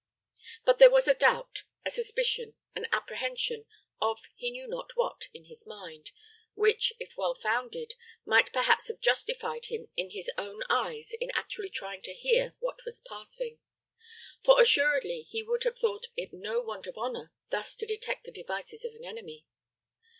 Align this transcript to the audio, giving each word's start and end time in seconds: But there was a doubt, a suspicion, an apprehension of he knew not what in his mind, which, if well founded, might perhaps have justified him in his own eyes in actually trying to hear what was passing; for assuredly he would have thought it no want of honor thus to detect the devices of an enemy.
But 0.65 0.79
there 0.79 0.89
was 0.89 1.07
a 1.07 1.13
doubt, 1.13 1.63
a 1.85 1.91
suspicion, 1.91 2.55
an 2.75 2.87
apprehension 2.91 3.67
of 4.01 4.19
he 4.35 4.49
knew 4.49 4.67
not 4.67 4.95
what 4.95 5.27
in 5.31 5.45
his 5.45 5.67
mind, 5.67 6.09
which, 6.55 6.91
if 6.99 7.13
well 7.15 7.35
founded, 7.35 7.93
might 8.25 8.51
perhaps 8.51 8.87
have 8.87 8.99
justified 8.99 9.67
him 9.67 9.89
in 9.95 10.09
his 10.09 10.31
own 10.39 10.63
eyes 10.71 11.13
in 11.21 11.29
actually 11.35 11.69
trying 11.69 12.01
to 12.01 12.15
hear 12.15 12.55
what 12.57 12.79
was 12.83 13.01
passing; 13.07 13.59
for 14.43 14.59
assuredly 14.59 15.21
he 15.21 15.43
would 15.43 15.61
have 15.65 15.77
thought 15.77 16.07
it 16.17 16.33
no 16.33 16.61
want 16.61 16.87
of 16.87 16.97
honor 16.97 17.31
thus 17.51 17.75
to 17.75 17.85
detect 17.85 18.23
the 18.23 18.31
devices 18.31 18.83
of 18.83 18.95
an 18.95 19.05
enemy. 19.05 19.45